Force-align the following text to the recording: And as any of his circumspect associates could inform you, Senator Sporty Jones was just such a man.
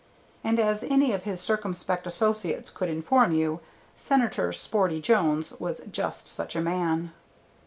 And 0.43 0.59
as 0.59 0.81
any 0.81 1.11
of 1.13 1.25
his 1.25 1.39
circumspect 1.41 2.07
associates 2.07 2.71
could 2.71 2.89
inform 2.89 3.33
you, 3.33 3.59
Senator 3.95 4.51
Sporty 4.51 4.99
Jones 4.99 5.51
was 5.59 5.79
just 5.91 6.27
such 6.27 6.55
a 6.55 6.59
man. 6.61 7.11